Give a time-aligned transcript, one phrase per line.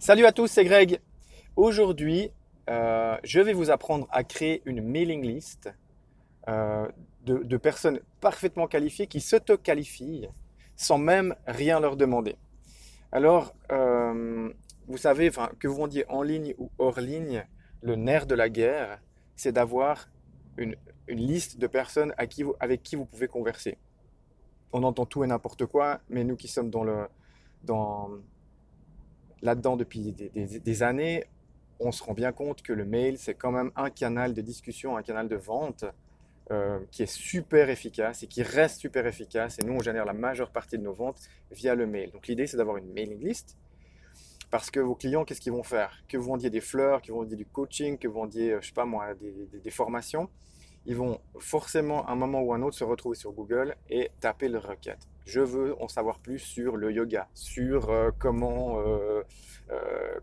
[0.00, 0.98] Salut à tous, c'est Greg.
[1.56, 2.30] Aujourd'hui,
[2.70, 5.70] euh, je vais vous apprendre à créer une mailing list
[6.48, 6.88] euh,
[7.26, 10.28] de, personnes parfaitement qualifiées qui s'auto-qualifient
[10.74, 12.36] sans même rien leur demander.
[13.12, 14.50] Alors, euh,
[14.88, 17.46] vous savez, que vous rendiez en ligne ou hors ligne,
[17.82, 19.02] le nerf de la guerre,
[19.36, 20.08] c'est d'avoir
[20.56, 20.76] une,
[21.08, 23.76] liste de personnes avec qui vous pouvez converser.
[24.72, 27.06] On entend tout et n'importe quoi, mais nous qui sommes dans le,
[27.64, 28.08] dans,
[29.42, 31.24] là-dedans depuis des, années,
[31.78, 34.96] on se rend bien compte que le mail, c'est quand même un canal de discussion,
[34.96, 35.84] un canal de vente
[36.50, 39.58] euh, qui est super efficace et qui reste super efficace.
[39.58, 42.10] Et nous, on génère la majeure partie de nos ventes via le mail.
[42.10, 43.56] Donc l'idée, c'est d'avoir une mailing list.
[44.50, 46.02] Parce que vos clients, qu'est-ce qu'ils vont faire?
[46.08, 48.68] Que vous vendiez des fleurs, que vous vendiez du coaching, que vous vendiez, euh, je
[48.68, 50.28] sais pas moi, des, formations,
[50.86, 54.48] ils vont forcément, à un moment ou un autre, se retrouver sur Google et taper
[54.48, 55.08] leur requête.
[55.30, 58.82] Je veux en savoir plus sur le yoga, sur euh, comment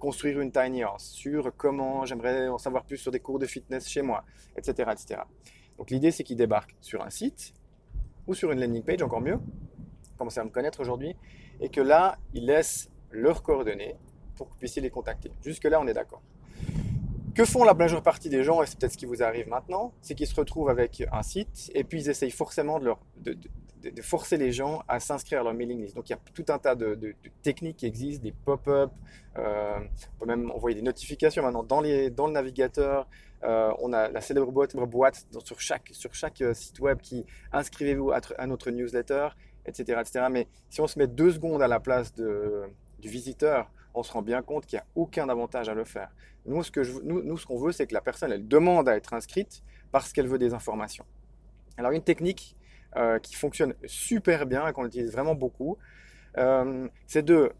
[0.00, 3.88] construire une tiny house, sur comment j'aimerais en savoir plus sur des cours de fitness
[3.88, 4.24] chez moi,
[4.56, 4.90] etc.
[4.90, 5.20] etc.
[5.78, 7.54] Donc l'idée, c'est qu'ils débarquent sur un site
[8.26, 9.38] ou sur une landing page, encore mieux,
[10.18, 11.14] commencer à me connaître aujourd'hui,
[11.60, 13.94] et que là, ils laissent leurs coordonnées
[14.34, 15.30] pour que vous puissiez les contacter.
[15.44, 16.20] Jusque-là, on est d'accord.
[17.36, 19.92] Que font la majeure partie des gens, et c'est peut-être ce qui vous arrive maintenant,
[20.02, 22.98] c'est qu'ils se retrouvent avec un site et puis ils essayent forcément de, leur,
[24.02, 25.94] forcer les gens à s'inscrire à leur mailing list.
[25.94, 28.90] Donc il y a tout un tas de, techniques qui existent, des pop-up,
[29.38, 33.06] euh, on peut même envoyer des notifications maintenant dans, les, dans le navigateur.
[33.44, 38.12] Euh, on a la célèbre boîte, sur, chaque, sur chaque euh, site web qui inscrivez-vous
[38.12, 39.28] à, notre newsletter,
[39.66, 40.26] etc., etc.
[40.30, 44.22] Mais si on se met deux secondes à la place du visiteur, on se rend
[44.22, 46.10] bien compte qu'il n'y a aucun avantage à le faire.
[46.44, 49.14] Nous, ce qu'on nous, ce qu'on veut, c'est que la personne, elle demande à être
[49.14, 51.04] inscrite parce qu'elle veut des informations.
[51.78, 52.56] Alors, une technique
[52.96, 55.78] euh, qui fonctionne super bien et qu'on utilise vraiment beaucoup,
[56.38, 57.52] euh, c'est de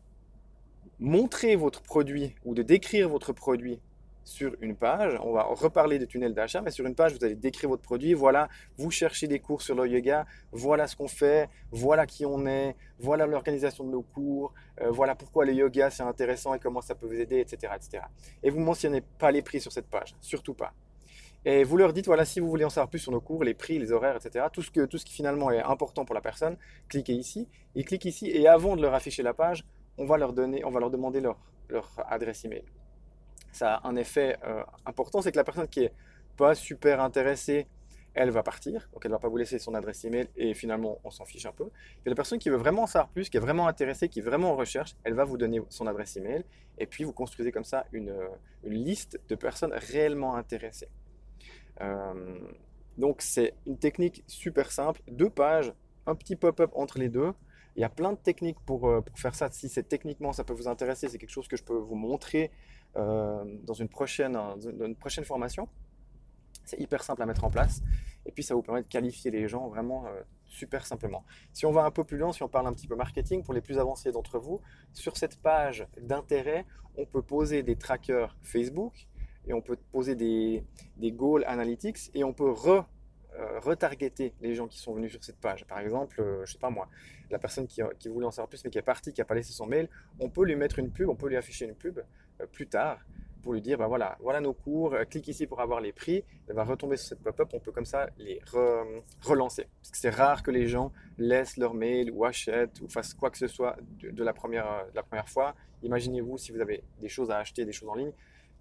[0.98, 3.80] montrer votre produit ou de décrire votre produit
[4.26, 5.16] sur une page.
[5.22, 8.12] On va reparler des tunnels d'achat, mais sur une page, vous allez décrire votre produit.
[8.12, 10.26] Voilà, vous cherchez des cours sur le yoga.
[10.52, 11.48] Voilà ce qu'on fait.
[11.70, 12.76] Voilà qui on est.
[12.98, 14.52] Voilà l'organisation de nos cours.
[14.80, 18.02] Euh, voilà pourquoi le yoga c'est intéressant et comment ça peut vous aider, etc., etc.
[18.42, 20.72] Et vous mentionnez pas les prix sur cette page, surtout pas.
[21.48, 23.54] Et vous leur dites, voilà, si vous voulez en savoir plus sur nos cours, les
[23.54, 26.20] prix, les horaires, etc., tout ce, que, tout ce qui finalement est important pour la
[26.20, 26.56] personne,
[26.88, 27.48] cliquez ici.
[27.76, 29.64] Ils cliquent ici et avant de leur afficher la page,
[29.96, 32.64] on va leur, donner, on va leur demander leur, leur adresse email.
[33.52, 35.92] Ça a un effet euh, important, c'est que la personne qui est
[36.36, 37.68] pas super intéressée,
[38.14, 41.10] elle va partir, donc elle va pas vous laisser son adresse email et finalement on
[41.12, 41.70] s'en fiche un peu.
[42.04, 44.22] Et la personne qui veut vraiment en savoir plus, qui est vraiment intéressée, qui est
[44.22, 46.44] vraiment en recherche, elle va vous donner son adresse email
[46.76, 48.12] et puis vous construisez comme ça une,
[48.64, 50.88] une liste de personnes réellement intéressées.
[51.80, 52.38] Euh,
[52.98, 55.72] donc c'est une technique super simple, deux pages,
[56.06, 57.32] un petit pop-up entre les deux.
[57.76, 59.50] Il y a plein de techniques pour, euh, faire ça.
[59.50, 62.50] Si c'est techniquement ça peut vous intéresser, c'est quelque chose que je peux vous montrer
[62.96, 64.34] euh, dans une prochaine
[65.24, 65.68] formation.
[66.64, 67.82] C'est hyper simple à mettre en place.
[68.24, 70.06] Et puis ça vous permet de qualifier les gens vraiment
[70.46, 71.24] super simplement.
[71.52, 73.54] Si on va un peu plus loin, si on parle un petit peu marketing, pour
[73.54, 74.60] les plus avancés d'entre vous,
[74.92, 76.64] sur cette page d'intérêt,
[76.96, 79.06] on peut poser des trackers Facebook
[79.46, 80.64] et on peut poser des,
[80.96, 82.84] des goals analytics et on peut re,
[83.38, 85.66] euh, retargeter les gens qui sont venus sur cette page.
[85.66, 86.88] Par exemple, euh, je sais pas moi,
[87.30, 89.34] la personne qui, qui, voulait en savoir plus mais qui est partie, qui n'a pas
[89.34, 89.90] laissé son mail,
[90.20, 92.98] on peut lui mettre une pub, on peut lui afficher une pub euh, plus tard
[93.42, 96.56] pour lui dire, ben voilà, voilà nos cours, clique ici pour avoir les prix, elle
[96.56, 98.40] va retomber sur cette pop-up, on peut comme ça les
[99.22, 99.68] relancer.
[99.80, 103.30] Parce que c'est rare que les gens laissent leur mail ou achètent ou fassent quoi
[103.30, 105.54] que ce soit de, la, première, de la première fois.
[105.84, 108.12] Imaginez-vous si vous avez des choses à acheter, des choses en ligne,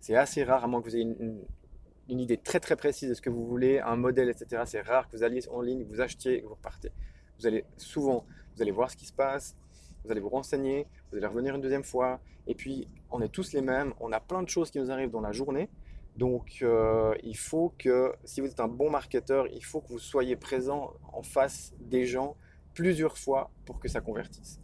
[0.05, 1.15] c'est assez rare, à moins que vous ayez
[2.07, 4.61] une, idée très très précise de ce que vous voulez, un modèle, etc.
[4.67, 6.91] C'est rare que vous alliez en ligne, vous achetiez et que vous repartez.
[7.39, 8.23] Vous allez souvent,
[8.55, 9.57] vous allez voir ce qui se passe,
[10.03, 12.19] vous allez vous renseigner, vous allez revenir une deuxième fois.
[12.45, 15.09] Et puis, on est tous les mêmes, on a plein de choses qui nous arrivent
[15.09, 15.71] dans la journée.
[16.15, 19.97] Donc, euh, il faut que, si vous êtes un bon marketeur, il faut que vous
[19.97, 22.37] soyez présent en face des gens
[22.75, 24.61] plusieurs fois pour que ça convertisse.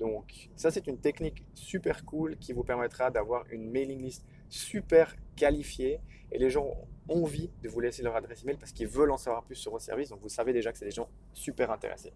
[0.00, 5.16] Donc, ça, c'est une technique super cool qui vous permettra d'avoir une mailing list super
[5.36, 6.00] qualifiés
[6.32, 6.66] et les gens
[7.08, 9.72] ont envie de vous laisser leur adresse email parce qu'ils veulent en savoir plus sur
[9.72, 10.10] vos services.
[10.10, 12.12] Donc vous savez déjà que c'est des gens super intéressés.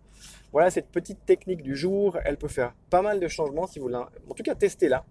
[0.52, 2.19] Voilà cette petite technique du jour.
[2.25, 3.96] Elle peut faire pas mal de changements si vous voulez.
[3.96, 5.04] En tout cas, testez-la.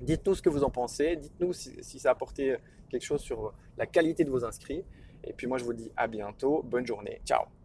[0.00, 1.16] Dites-nous ce que vous en pensez.
[1.16, 2.56] Dites-nous si, si ça a apporté
[2.88, 4.84] quelque chose sur la qualité de vos inscrits.
[5.24, 6.62] Et puis moi, je vous dis à bientôt.
[6.62, 7.20] Bonne journée.
[7.24, 7.59] Ciao